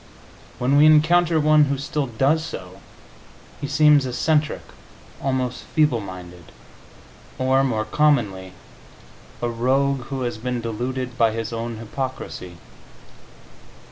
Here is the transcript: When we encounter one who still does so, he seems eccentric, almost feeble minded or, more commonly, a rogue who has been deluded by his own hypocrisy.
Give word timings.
When 0.57 0.77
we 0.77 0.87
encounter 0.87 1.39
one 1.39 1.65
who 1.65 1.77
still 1.77 2.07
does 2.07 2.43
so, 2.43 2.81
he 3.61 3.67
seems 3.67 4.03
eccentric, 4.07 4.63
almost 5.21 5.61
feeble 5.63 5.99
minded 6.01 6.51
or, 7.37 7.63
more 7.63 7.85
commonly, 7.85 8.53
a 9.43 9.49
rogue 9.49 10.05
who 10.05 10.21
has 10.23 10.39
been 10.39 10.59
deluded 10.59 11.19
by 11.19 11.33
his 11.33 11.53
own 11.53 11.77
hypocrisy. 11.77 12.57